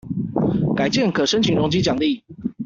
[0.75, 2.23] 改建可申請容積獎勵